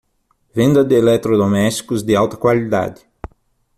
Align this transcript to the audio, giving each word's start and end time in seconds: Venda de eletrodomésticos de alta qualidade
Venda 0.55 0.83
de 0.83 0.95
eletrodomésticos 1.01 2.01
de 2.07 2.13
alta 2.17 2.35
qualidade 2.35 3.01